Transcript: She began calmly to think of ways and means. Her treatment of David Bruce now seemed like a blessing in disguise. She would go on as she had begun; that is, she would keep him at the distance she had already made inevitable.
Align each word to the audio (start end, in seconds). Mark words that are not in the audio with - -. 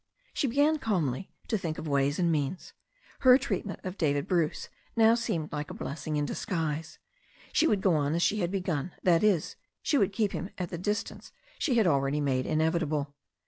She 0.33 0.47
began 0.47 0.79
calmly 0.79 1.31
to 1.47 1.59
think 1.59 1.77
of 1.77 1.87
ways 1.87 2.17
and 2.17 2.31
means. 2.31 2.73
Her 3.19 3.37
treatment 3.37 3.81
of 3.83 3.99
David 3.99 4.27
Bruce 4.27 4.67
now 4.95 5.13
seemed 5.13 5.51
like 5.51 5.69
a 5.69 5.75
blessing 5.75 6.15
in 6.17 6.25
disguise. 6.25 6.97
She 7.53 7.67
would 7.67 7.81
go 7.81 7.93
on 7.93 8.15
as 8.15 8.23
she 8.23 8.39
had 8.39 8.49
begun; 8.49 8.93
that 9.03 9.23
is, 9.23 9.57
she 9.83 9.99
would 9.99 10.11
keep 10.11 10.31
him 10.31 10.49
at 10.57 10.69
the 10.71 10.79
distance 10.79 11.31
she 11.59 11.75
had 11.75 11.85
already 11.85 12.19
made 12.19 12.47
inevitable. 12.47 13.13